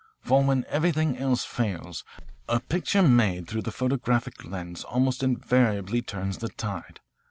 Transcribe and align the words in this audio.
For 0.23 0.43
when 0.43 0.65
everything 0.67 1.15
else 1.19 1.45
fails, 1.45 2.03
a 2.49 2.59
picture 2.59 3.03
made 3.03 3.47
through 3.47 3.61
the 3.61 3.71
photographic 3.71 4.43
lens 4.43 4.83
almost 4.83 5.21
invariably 5.21 6.01
turns 6.01 6.39
the 6.39 6.49
tide. 6.49 7.01